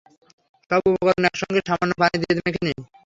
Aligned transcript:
সব 0.71 0.81
উপকরণ 0.89 1.23
একসঙ্গে 1.29 1.61
সামান্য 1.67 1.93
পানি 2.01 2.15
দিয়ে 2.21 2.33
মেখে 2.37 2.61
নিন। 2.65 2.79